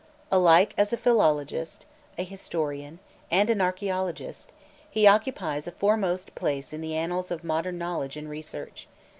Alike 0.31 0.73
as 0.79 0.91
a 0.91 0.97
philologist, 0.97 1.85
a 2.17 2.23
historian, 2.23 2.97
and 3.29 3.51
an 3.51 3.61
archaeologist, 3.61 4.51
he 4.89 5.05
occupies 5.05 5.67
a 5.67 5.71
foremost 5.71 6.33
place 6.33 6.73
in 6.73 6.81
the 6.81 6.95
annals 6.95 7.29
of 7.29 7.43
modern 7.43 7.77
knowledge 7.77 8.17
and 8.17 8.27
research. 8.27 8.87